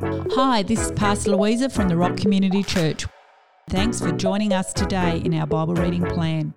Hi, 0.00 0.62
this 0.62 0.78
is 0.80 0.92
Pastor 0.92 1.32
Louisa 1.32 1.68
from 1.68 1.88
the 1.88 1.96
Rock 1.96 2.16
Community 2.16 2.62
Church. 2.62 3.04
Thanks 3.68 4.00
for 4.00 4.12
joining 4.12 4.52
us 4.52 4.72
today 4.72 5.20
in 5.24 5.34
our 5.34 5.46
Bible 5.46 5.74
reading 5.74 6.04
plan. 6.04 6.54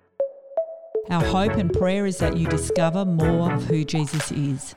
Our 1.10 1.24
hope 1.24 1.54
and 1.54 1.72
prayer 1.72 2.06
is 2.06 2.18
that 2.18 2.36
you 2.36 2.46
discover 2.46 3.04
more 3.04 3.52
of 3.52 3.64
who 3.64 3.82
Jesus 3.84 4.30
is. 4.30 4.76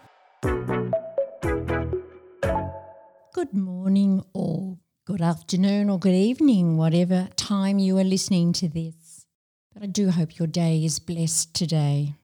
Good 3.33 3.53
morning, 3.53 4.23
or 4.33 4.79
good 5.05 5.21
afternoon, 5.21 5.91
or 5.91 5.99
good 5.99 6.15
evening, 6.15 6.75
whatever 6.75 7.29
time 7.35 7.77
you 7.77 7.99
are 7.99 8.03
listening 8.03 8.51
to 8.53 8.67
this. 8.67 9.27
But 9.75 9.83
I 9.83 9.85
do 9.85 10.09
hope 10.09 10.39
your 10.39 10.47
day 10.47 10.83
is 10.83 10.97
blessed 10.97 11.53
today. 11.53 12.15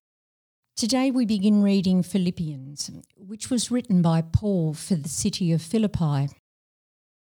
Today 0.76 1.12
we 1.12 1.28
begin 1.28 1.62
reading 1.62 2.02
Philippians, 2.02 2.90
which 3.32 3.50
was 3.50 3.72
written 3.72 4.02
by 4.02 4.22
Paul 4.22 4.74
for 4.74 4.96
the 4.96 5.08
city 5.08 5.54
of 5.54 5.62
Philippi. 5.62 6.28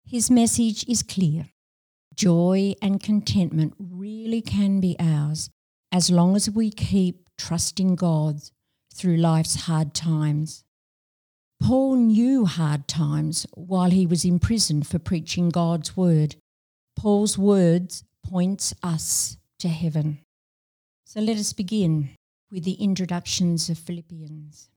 His 0.04 0.30
message 0.30 0.86
is 0.86 1.02
clear. 1.02 1.46
Joy 2.14 2.74
and 2.82 3.02
contentment 3.02 3.72
really 3.78 4.42
can 4.42 4.80
be 4.80 4.96
ours 5.00 5.48
as 5.90 6.10
long 6.10 6.36
as 6.36 6.50
we 6.50 6.68
keep 6.68 7.26
trusting 7.38 7.94
God 7.94 8.42
through 8.94 9.16
life's 9.16 9.62
hard 9.62 9.94
times. 9.94 10.62
Paul 11.62 11.96
knew 11.96 12.44
hard 12.44 12.86
times 12.86 13.46
while 13.54 13.88
he 13.88 14.06
was 14.06 14.26
imprisoned 14.26 14.86
for 14.86 14.98
preaching 14.98 15.48
God's 15.48 15.96
word. 15.96 16.36
Paul's 16.94 17.38
words 17.38 18.04
points 18.22 18.74
us 18.82 19.38
to 19.58 19.68
heaven. 19.68 20.18
So 21.06 21.20
let 21.20 21.38
us 21.38 21.54
begin 21.54 22.10
with 22.50 22.64
the 22.64 22.74
introductions 22.74 23.70
of 23.70 23.78
Philippians. 23.78 24.68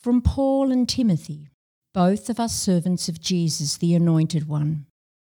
From 0.00 0.22
Paul 0.22 0.72
and 0.72 0.88
Timothy, 0.88 1.50
both 1.92 2.30
of 2.30 2.40
us 2.40 2.54
servants 2.54 3.10
of 3.10 3.20
Jesus, 3.20 3.76
the 3.76 3.94
Anointed 3.94 4.48
One, 4.48 4.86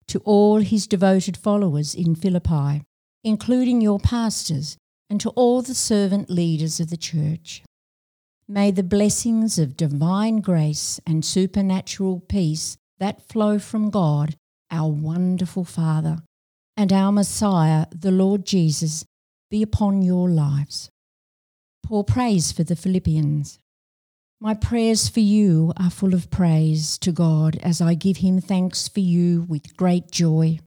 to 0.06 0.20
all 0.20 0.60
his 0.60 0.86
devoted 0.86 1.36
followers 1.36 1.94
in 1.94 2.14
Philippi, 2.14 2.82
including 3.22 3.82
your 3.82 3.98
pastors, 3.98 4.78
and 5.10 5.20
to 5.20 5.28
all 5.30 5.60
the 5.60 5.74
servant 5.74 6.30
leaders 6.30 6.80
of 6.80 6.88
the 6.88 6.96
church. 6.96 7.62
May 8.48 8.70
the 8.70 8.82
blessings 8.82 9.58
of 9.58 9.76
divine 9.76 10.38
grace 10.40 10.98
and 11.06 11.26
supernatural 11.26 12.20
peace 12.20 12.78
that 12.98 13.28
flow 13.28 13.58
from 13.58 13.90
God, 13.90 14.34
our 14.70 14.90
wonderful 14.90 15.66
Father, 15.66 16.20
and 16.74 16.90
our 16.90 17.12
Messiah, 17.12 17.84
the 17.94 18.10
Lord 18.10 18.46
Jesus, 18.46 19.04
be 19.50 19.62
upon 19.62 20.00
your 20.00 20.30
lives. 20.30 20.88
Paul 21.82 22.04
prays 22.04 22.50
for 22.50 22.64
the 22.64 22.76
Philippians. 22.76 23.58
My 24.44 24.52
prayers 24.52 25.08
for 25.08 25.20
you 25.20 25.72
are 25.78 25.88
full 25.88 26.12
of 26.12 26.30
praise 26.30 26.98
to 26.98 27.12
God 27.12 27.56
as 27.62 27.80
I 27.80 27.94
give 27.94 28.18
him 28.18 28.42
thanks 28.42 28.88
for 28.88 29.00
you 29.00 29.46
with 29.48 29.74
great 29.74 30.10
joy. 30.10 30.58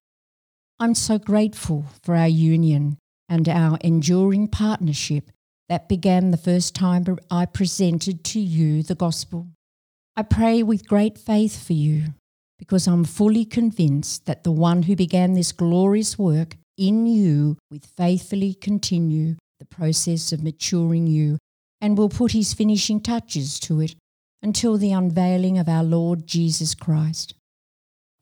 I'm 0.79 0.95
so 0.95 1.19
grateful 1.19 1.85
for 2.01 2.15
our 2.15 2.27
union 2.27 2.97
and 3.29 3.47
our 3.47 3.77
enduring 3.81 4.47
partnership 4.47 5.29
that 5.69 5.87
began 5.87 6.31
the 6.31 6.37
first 6.37 6.73
time 6.73 7.05
I 7.29 7.45
presented 7.45 8.23
to 8.23 8.39
you 8.39 8.81
the 8.81 8.95
gospel. 8.95 9.45
I 10.15 10.23
pray 10.23 10.63
with 10.63 10.87
great 10.87 11.15
faith 11.15 11.63
for 11.63 11.73
you 11.73 12.15
because 12.57 12.87
I'm 12.87 13.05
fully 13.05 13.45
convinced 13.45 14.25
that 14.25 14.43
the 14.43 14.51
one 14.51 14.81
who 14.81 14.95
began 14.95 15.33
this 15.33 15.51
glorious 15.51 16.17
work 16.17 16.55
in 16.79 17.05
you 17.05 17.59
will 17.69 17.81
faithfully 17.95 18.55
continue 18.55 19.35
the 19.59 19.65
process 19.65 20.31
of 20.31 20.41
maturing 20.41 21.05
you 21.05 21.37
and 21.79 21.97
will 21.97 22.09
put 22.09 22.31
his 22.31 22.53
finishing 22.53 22.99
touches 22.99 23.59
to 23.61 23.81
it 23.81 23.95
until 24.41 24.77
the 24.77 24.91
unveiling 24.91 25.57
of 25.57 25.67
our 25.67 25.83
Lord 25.83 26.27
Jesus 26.27 26.75
Christ. 26.75 27.33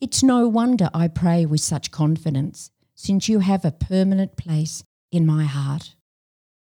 It's 0.02 0.23
no 0.23 0.47
wonder 0.47 0.89
I 0.94 1.08
pray 1.08 1.45
with 1.45 1.62
such 1.62 1.92
confidence, 1.92 2.72
since 2.95 3.30
you 3.30 3.39
have 3.39 3.66
a 3.66 3.72
permanent 3.72 4.38
place 4.38 4.84
in 5.12 5.25
my 5.25 5.45
heart. 5.45 5.95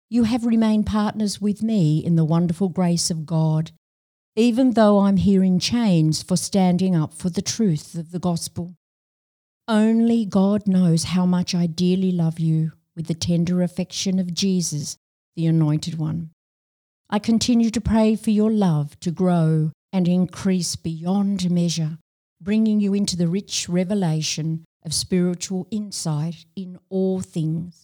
You 0.09 0.23
have 0.23 0.45
remained 0.45 0.86
partners 0.86 1.39
with 1.39 1.64
me 1.64 1.99
in 1.99 2.16
the 2.16 2.26
wonderful 2.26 2.70
grace 2.70 3.10
of 3.10 3.26
God, 3.26 3.71
even 4.36 4.71
though 4.71 4.99
I'm 4.99 5.17
here 5.17 5.43
in 5.43 5.60
chains 5.60 6.21
for 6.21 6.36
standing 6.36 6.95
up 6.95 7.14
for 7.14 7.30
the 7.30 7.42
truth 7.42 7.95
of 7.95 8.11
the 8.11 8.20
gospel. 8.20 8.76
Only 9.67 10.26
God 10.26 10.67
knows 10.67 11.05
how 11.05 11.26
much 11.26 11.55
I 11.55 11.66
dearly 11.66 12.11
love 12.11 12.39
you 12.39 12.73
with 12.95 13.08
the 13.08 13.14
tender 13.14 13.61
affection 13.61 14.20
of 14.20 14.33
Jesus, 14.33 14.98
the 15.36 15.45
Anointed 15.45 15.98
One. 15.98 16.32
I 17.14 17.20
continue 17.20 17.70
to 17.72 17.82
pray 17.82 18.16
for 18.16 18.30
your 18.30 18.49
love 18.49 18.98
to 19.02 19.11
grow 19.11 19.72
and 19.92 20.08
increase 20.08 20.77
beyond 20.77 21.52
measure, 21.52 21.98
bringing 22.39 22.80
you 22.80 22.94
into 22.94 23.17
the 23.17 23.27
rich 23.27 23.67
revelation 23.67 24.64
of 24.86 24.94
spiritual 24.94 25.67
insight 25.72 26.45
in 26.55 26.80
all 26.89 27.20
things. 27.20 27.83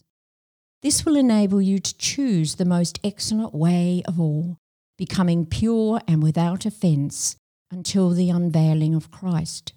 This 0.80 1.04
will 1.04 1.14
enable 1.14 1.60
you 1.60 1.78
to 1.78 1.98
choose 1.98 2.54
the 2.54 2.64
most 2.64 3.00
excellent 3.04 3.54
way 3.54 4.02
of 4.06 4.18
all, 4.18 4.56
becoming 4.96 5.44
pure 5.44 6.00
and 6.08 6.22
without 6.22 6.64
offence 6.64 7.36
until 7.70 8.08
the 8.08 8.30
unveiling 8.30 8.94
of 8.94 9.10
Christ. 9.10 9.74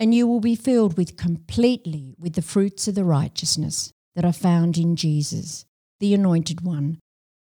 And 0.00 0.12
you 0.12 0.26
will 0.26 0.40
be 0.40 0.56
filled 0.56 0.96
with 0.96 1.16
completely 1.16 2.16
with 2.18 2.32
the 2.32 2.42
fruits 2.42 2.88
of 2.88 2.96
the 2.96 3.04
righteousness 3.04 3.92
that 4.16 4.24
are 4.24 4.32
found 4.32 4.76
in 4.76 4.96
Jesus, 4.96 5.64
the 6.00 6.12
Anointed 6.12 6.62
One, 6.62 6.98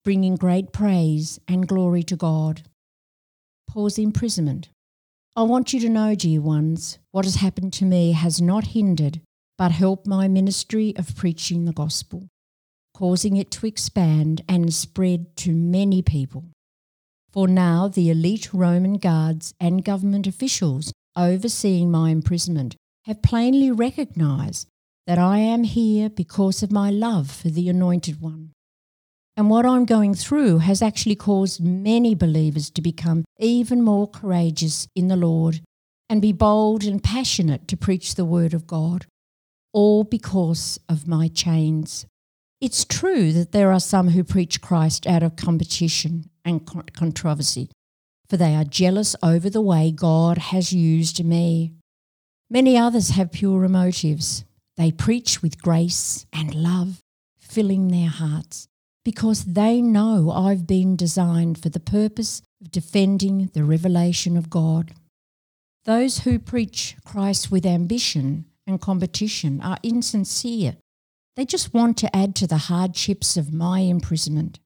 bringing 0.08 0.38
great 0.38 0.72
praise 0.72 1.38
and 1.50 1.68
glory 1.68 2.02
to 2.02 2.16
God. 2.16 2.62
Paul's 3.70 3.98
imprisonment. 3.98 4.70
I 5.36 5.42
want 5.42 5.74
you 5.74 5.82
to 5.82 5.90
know, 5.90 6.16
dear 6.16 6.40
ones, 6.40 6.98
what 7.12 7.26
has 7.26 7.36
happened 7.36 7.74
to 7.74 7.84
me 7.84 8.14
has 8.14 8.42
not 8.42 8.68
hindered, 8.68 9.20
but 9.58 9.74
helped 9.74 10.08
my 10.08 10.30
ministry 10.30 10.94
of 10.96 11.14
preaching 11.18 11.66
the 11.66 11.74
gospel, 11.74 12.30
causing 12.94 13.36
it 13.36 13.52
to 13.52 13.68
expand 13.68 14.44
and 14.48 14.74
spread 14.74 15.36
to 15.44 15.52
many 15.52 16.02
people. 16.02 16.46
For 17.34 17.46
now, 17.46 17.90
the 17.90 18.10
elite 18.10 18.54
Roman 18.54 19.00
guards 19.00 19.54
and 19.60 19.84
government 19.84 20.26
officials 20.26 20.94
overseeing 21.18 21.92
my 21.92 22.12
imprisonment 22.12 22.78
have 23.04 23.22
plainly 23.22 23.72
recognized 23.72 24.70
that 25.06 25.18
I 25.18 25.40
am 25.40 25.66
here 25.66 26.10
because 26.10 26.64
of 26.64 26.72
my 26.72 26.92
love 26.92 27.30
for 27.30 27.50
the 27.50 27.68
Anointed 27.68 28.22
One. 28.22 28.54
And 29.38 29.52
what 29.52 29.68
I'm 29.68 29.86
going 29.86 30.16
through 30.16 30.58
has 30.60 30.82
actually 30.82 31.16
caused 31.16 31.64
many 31.64 32.16
believers 32.16 32.72
to 32.72 32.82
become 32.82 33.24
even 33.38 33.84
more 33.84 34.08
courageous 34.08 34.88
in 34.96 35.10
the 35.10 35.16
Lord 35.16 35.62
and 36.10 36.24
be 36.24 36.32
bold 36.32 36.84
and 36.84 37.04
passionate 37.04 37.68
to 37.68 37.78
preach 37.78 38.16
the 38.16 38.26
Word 38.26 38.56
of 38.56 38.66
God, 38.66 39.06
all 39.74 40.04
because 40.04 40.80
of 40.90 41.08
my 41.08 41.28
chains. 41.28 42.08
It's 42.60 42.84
true 42.84 43.32
that 43.34 43.52
there 43.52 43.72
are 43.72 43.80
some 43.80 44.10
who 44.10 44.24
preach 44.24 44.60
Christ 44.60 45.06
out 45.06 45.22
of 45.22 45.36
competition 45.36 46.32
and 46.44 46.66
controversy, 46.94 47.70
for 48.28 48.38
they 48.38 48.56
are 48.56 48.64
jealous 48.64 49.16
over 49.22 49.52
the 49.52 49.62
way 49.62 49.92
God 49.92 50.40
has 50.40 50.74
used 50.74 51.24
me. 51.24 51.74
Many 52.50 52.76
others 52.76 53.10
have 53.10 53.32
purer 53.32 53.70
motives 53.70 54.46
they 54.78 54.92
preach 54.92 55.44
with 55.44 55.62
grace 55.62 56.26
and 56.34 56.56
love, 56.56 57.02
filling 57.38 57.90
their 57.90 58.10
hearts, 58.10 58.68
because 59.08 59.46
they 59.46 59.82
know 59.82 60.32
I've 60.32 60.68
been 60.68 60.98
designed 60.98 61.58
for 61.58 61.70
the 61.70 61.80
purpose 61.80 62.42
of 62.60 62.70
defending 62.70 63.50
the 63.54 63.64
revelation 63.64 64.36
of 64.36 64.50
God. 64.50 64.92
Those 65.86 66.20
who 66.20 66.38
preach 66.40 66.98
Christ 67.06 67.50
with 67.50 67.66
ambition 67.66 68.44
and 68.68 68.82
competition 68.82 69.62
are 69.62 69.78
insincere. 69.82 70.76
They 71.38 71.46
just 71.46 71.74
want 71.74 71.96
to 72.00 72.14
add 72.14 72.36
to 72.36 72.48
the 72.48 72.58
hardships 72.58 73.38
of 73.38 73.54
my 73.54 73.80
imprisonment. 73.80 74.60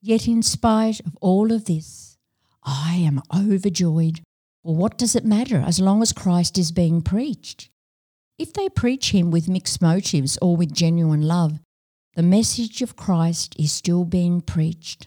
Yet, 0.00 0.28
in 0.28 0.44
spite 0.44 1.00
of 1.00 1.16
all 1.20 1.50
of 1.50 1.64
this, 1.64 2.16
I 2.62 2.94
am 2.94 3.20
overjoyed. 3.34 4.20
Well, 4.62 4.76
what 4.76 4.96
does 4.96 5.16
it 5.16 5.24
matter 5.24 5.64
as 5.66 5.80
long 5.80 6.00
as 6.00 6.12
Christ 6.12 6.58
is 6.58 6.70
being 6.70 7.02
preached? 7.02 7.70
If 8.38 8.52
they 8.52 8.68
preach 8.68 9.10
him 9.10 9.32
with 9.32 9.48
mixed 9.48 9.82
motives 9.82 10.38
or 10.40 10.56
with 10.56 10.72
genuine 10.72 11.22
love, 11.22 11.58
the 12.18 12.22
message 12.24 12.82
of 12.82 12.96
Christ 12.96 13.54
is 13.60 13.70
still 13.70 14.04
being 14.04 14.40
preached. 14.40 15.06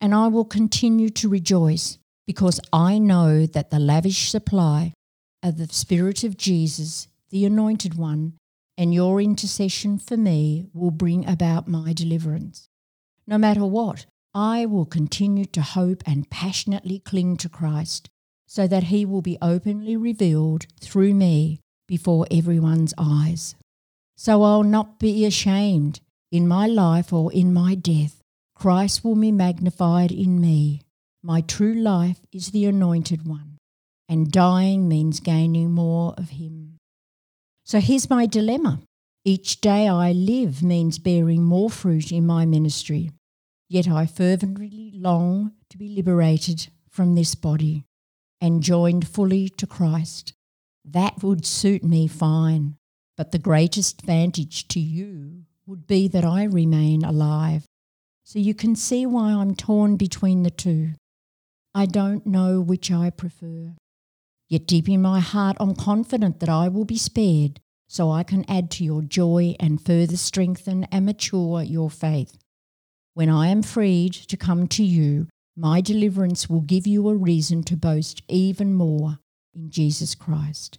And 0.00 0.14
I 0.14 0.28
will 0.28 0.46
continue 0.46 1.10
to 1.10 1.28
rejoice 1.28 1.98
because 2.26 2.62
I 2.72 2.98
know 2.98 3.44
that 3.44 3.68
the 3.68 3.78
lavish 3.78 4.30
supply 4.30 4.94
of 5.42 5.58
the 5.58 5.68
Spirit 5.68 6.24
of 6.24 6.38
Jesus, 6.38 7.08
the 7.28 7.44
Anointed 7.44 7.98
One, 7.98 8.38
and 8.78 8.94
your 8.94 9.20
intercession 9.20 9.98
for 9.98 10.16
me 10.16 10.64
will 10.72 10.90
bring 10.90 11.28
about 11.28 11.68
my 11.68 11.92
deliverance. 11.92 12.70
No 13.26 13.36
matter 13.36 13.66
what, 13.66 14.06
I 14.34 14.64
will 14.64 14.86
continue 14.86 15.44
to 15.44 15.60
hope 15.60 16.02
and 16.06 16.30
passionately 16.30 17.00
cling 17.00 17.36
to 17.36 17.50
Christ 17.50 18.08
so 18.46 18.66
that 18.66 18.84
he 18.84 19.04
will 19.04 19.20
be 19.20 19.36
openly 19.42 19.94
revealed 19.94 20.64
through 20.80 21.12
me 21.12 21.60
before 21.86 22.26
everyone's 22.30 22.94
eyes. 22.96 23.56
So 24.16 24.42
I'll 24.42 24.62
not 24.62 24.98
be 24.98 25.26
ashamed 25.26 26.00
in 26.30 26.46
my 26.48 26.66
life 26.66 27.12
or 27.12 27.32
in 27.32 27.52
my 27.52 27.74
death. 27.74 28.22
Christ 28.54 29.04
will 29.04 29.16
be 29.16 29.32
magnified 29.32 30.10
in 30.10 30.40
me. 30.40 30.82
My 31.22 31.40
true 31.40 31.74
life 31.74 32.20
is 32.32 32.50
the 32.50 32.66
anointed 32.66 33.26
one. 33.26 33.58
and 34.08 34.30
dying 34.30 34.88
means 34.88 35.20
gaining 35.20 35.70
more 35.70 36.14
of 36.16 36.30
Him. 36.30 36.78
So 37.64 37.80
here's 37.80 38.10
my 38.10 38.26
dilemma. 38.26 38.80
Each 39.24 39.60
day 39.60 39.88
I 39.88 40.12
live 40.12 40.62
means 40.62 40.98
bearing 40.98 41.42
more 41.42 41.70
fruit 41.70 42.12
in 42.12 42.26
my 42.26 42.46
ministry, 42.46 43.10
yet 43.68 43.88
I 43.88 44.06
fervently 44.06 44.92
long 44.94 45.52
to 45.70 45.76
be 45.78 45.88
liberated 45.88 46.68
from 46.88 47.14
this 47.14 47.34
body 47.34 47.84
and 48.40 48.62
joined 48.62 49.08
fully 49.08 49.48
to 49.48 49.66
Christ. 49.66 50.32
That 50.84 51.24
would 51.24 51.44
suit 51.44 51.82
me 51.82 52.06
fine, 52.06 52.76
but 53.16 53.32
the 53.32 53.38
greatest 53.38 54.00
advantage 54.00 54.68
to 54.68 54.78
you 54.78 55.42
would 55.66 55.86
be 55.86 56.08
that 56.08 56.24
I 56.24 56.44
remain 56.44 57.04
alive. 57.04 57.64
So 58.24 58.38
you 58.38 58.54
can 58.54 58.76
see 58.76 59.04
why 59.06 59.32
I'm 59.32 59.54
torn 59.54 59.96
between 59.96 60.42
the 60.42 60.50
two. 60.50 60.90
I 61.74 61.86
don't 61.86 62.26
know 62.26 62.60
which 62.60 62.90
I 62.90 63.10
prefer. 63.10 63.74
Yet 64.48 64.66
deep 64.66 64.88
in 64.88 65.02
my 65.02 65.20
heart, 65.20 65.56
I'm 65.58 65.74
confident 65.74 66.40
that 66.40 66.48
I 66.48 66.68
will 66.68 66.84
be 66.84 66.98
spared 66.98 67.60
so 67.88 68.10
I 68.10 68.22
can 68.22 68.44
add 68.48 68.70
to 68.72 68.84
your 68.84 69.02
joy 69.02 69.54
and 69.60 69.84
further 69.84 70.16
strengthen 70.16 70.84
and 70.84 71.06
mature 71.06 71.62
your 71.62 71.90
faith. 71.90 72.36
When 73.14 73.28
I 73.28 73.48
am 73.48 73.62
freed 73.62 74.12
to 74.12 74.36
come 74.36 74.68
to 74.68 74.84
you, 74.84 75.28
my 75.56 75.80
deliverance 75.80 76.48
will 76.48 76.60
give 76.60 76.86
you 76.86 77.08
a 77.08 77.14
reason 77.14 77.62
to 77.64 77.76
boast 77.76 78.22
even 78.28 78.74
more 78.74 79.18
in 79.54 79.70
Jesus 79.70 80.14
Christ. 80.14 80.78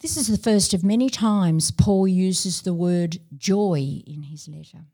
This 0.00 0.16
is 0.16 0.28
the 0.28 0.38
first 0.38 0.72
of 0.72 0.82
many 0.82 1.10
times 1.10 1.70
Paul 1.70 2.08
uses 2.08 2.62
the 2.62 2.72
word 2.72 3.18
joy 3.36 4.02
in 4.06 4.22
his 4.22 4.48
letter. 4.48 4.86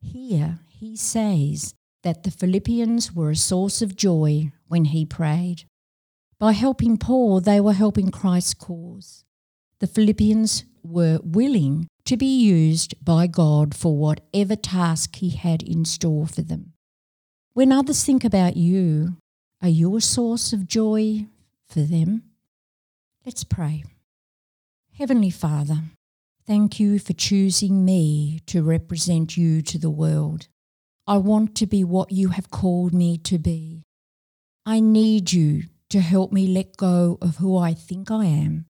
Here 0.00 0.58
he 0.68 0.96
says 0.96 1.74
that 2.02 2.24
the 2.24 2.32
Philippians 2.32 3.12
were 3.12 3.30
a 3.30 3.36
source 3.36 3.82
of 3.82 3.94
joy 3.94 4.50
when 4.66 4.86
he 4.86 5.06
prayed. 5.06 5.64
By 6.40 6.52
helping 6.52 6.96
Paul, 6.96 7.40
they 7.40 7.60
were 7.60 7.72
helping 7.72 8.10
Christ's 8.10 8.54
cause. 8.54 9.24
The 9.78 9.86
Philippians 9.86 10.64
were 10.82 11.20
willing 11.22 11.86
to 12.06 12.16
be 12.16 12.40
used 12.40 12.94
by 13.04 13.28
God 13.28 13.76
for 13.76 13.96
whatever 13.96 14.56
task 14.56 15.16
he 15.16 15.30
had 15.30 15.62
in 15.62 15.84
store 15.84 16.26
for 16.26 16.42
them. 16.42 16.72
When 17.52 17.70
others 17.70 18.04
think 18.04 18.24
about 18.24 18.56
you, 18.56 19.18
are 19.62 19.68
you 19.68 19.96
a 19.96 20.00
source 20.00 20.52
of 20.52 20.66
joy 20.66 21.26
for 21.68 21.80
them? 21.80 22.24
Let's 23.24 23.44
pray. 23.44 23.84
Heavenly 24.98 25.30
Father, 25.30 25.84
thank 26.44 26.80
you 26.80 26.98
for 26.98 27.12
choosing 27.12 27.84
me 27.84 28.40
to 28.46 28.64
represent 28.64 29.36
you 29.36 29.62
to 29.62 29.78
the 29.78 29.90
world. 29.90 30.48
I 31.06 31.18
want 31.18 31.54
to 31.58 31.66
be 31.68 31.84
what 31.84 32.10
you 32.10 32.30
have 32.30 32.50
called 32.50 32.92
me 32.92 33.16
to 33.18 33.38
be. 33.38 33.84
I 34.66 34.80
need 34.80 35.32
you 35.32 35.66
to 35.90 36.00
help 36.00 36.32
me 36.32 36.48
let 36.48 36.76
go 36.76 37.16
of 37.22 37.36
who 37.36 37.56
I 37.56 37.74
think 37.74 38.10
I 38.10 38.24
am 38.24 38.66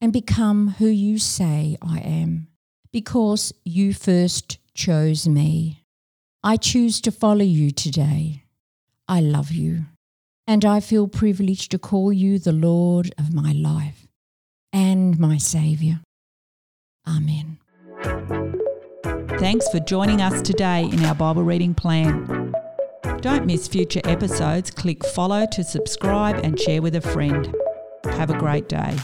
and 0.00 0.12
become 0.12 0.68
who 0.78 0.86
you 0.86 1.18
say 1.18 1.76
I 1.82 1.98
am 1.98 2.46
because 2.92 3.52
you 3.64 3.92
first 3.92 4.58
chose 4.72 5.26
me. 5.26 5.82
I 6.44 6.58
choose 6.58 7.00
to 7.00 7.10
follow 7.10 7.42
you 7.42 7.72
today. 7.72 8.44
I 9.08 9.20
love 9.20 9.50
you, 9.50 9.86
and 10.46 10.64
I 10.64 10.78
feel 10.78 11.08
privileged 11.08 11.72
to 11.72 11.78
call 11.80 12.12
you 12.12 12.38
the 12.38 12.52
Lord 12.52 13.12
of 13.18 13.34
my 13.34 13.50
life 13.50 14.05
and 14.76 15.18
my 15.18 15.38
Saviour. 15.38 16.00
Amen. 17.08 17.56
Thanks 19.38 19.66
for 19.70 19.80
joining 19.80 20.20
us 20.20 20.42
today 20.42 20.84
in 20.84 21.02
our 21.06 21.14
Bible 21.14 21.44
reading 21.44 21.72
plan. 21.72 22.52
Don't 23.22 23.46
miss 23.46 23.68
future 23.68 24.02
episodes. 24.04 24.70
Click 24.70 25.02
follow 25.06 25.46
to 25.52 25.64
subscribe 25.64 26.44
and 26.44 26.60
share 26.60 26.82
with 26.82 26.94
a 26.94 27.00
friend. 27.00 27.54
Have 28.04 28.28
a 28.28 28.38
great 28.38 28.68
day. 28.68 28.96